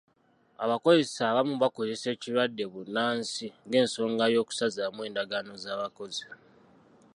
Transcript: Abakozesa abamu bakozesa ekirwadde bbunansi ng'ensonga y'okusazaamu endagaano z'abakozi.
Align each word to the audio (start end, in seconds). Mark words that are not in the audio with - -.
Abakozesa 0.63 1.21
abamu 1.31 1.55
bakozesa 1.63 2.07
ekirwadde 2.15 2.63
bbunansi 2.67 3.47
ng'ensonga 3.67 4.23
y'okusazaamu 4.33 4.99
endagaano 5.07 5.53
z'abakozi. 5.63 6.25